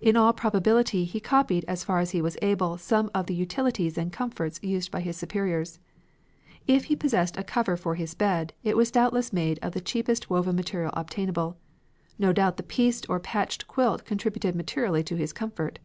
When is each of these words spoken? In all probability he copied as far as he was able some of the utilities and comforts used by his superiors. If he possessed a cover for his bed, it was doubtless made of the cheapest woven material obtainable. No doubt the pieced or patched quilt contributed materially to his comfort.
In 0.00 0.16
all 0.16 0.32
probability 0.32 1.04
he 1.04 1.20
copied 1.20 1.64
as 1.68 1.84
far 1.84 2.00
as 2.00 2.10
he 2.10 2.20
was 2.20 2.36
able 2.42 2.78
some 2.78 3.08
of 3.14 3.26
the 3.26 3.34
utilities 3.36 3.96
and 3.96 4.12
comforts 4.12 4.58
used 4.60 4.90
by 4.90 5.00
his 5.00 5.16
superiors. 5.16 5.78
If 6.66 6.86
he 6.86 6.96
possessed 6.96 7.36
a 7.36 7.44
cover 7.44 7.76
for 7.76 7.94
his 7.94 8.12
bed, 8.14 8.54
it 8.64 8.76
was 8.76 8.90
doubtless 8.90 9.32
made 9.32 9.60
of 9.62 9.70
the 9.72 9.80
cheapest 9.80 10.28
woven 10.28 10.56
material 10.56 10.90
obtainable. 10.96 11.58
No 12.18 12.32
doubt 12.32 12.56
the 12.56 12.64
pieced 12.64 13.08
or 13.08 13.20
patched 13.20 13.68
quilt 13.68 14.04
contributed 14.04 14.56
materially 14.56 15.04
to 15.04 15.14
his 15.14 15.32
comfort. 15.32 15.78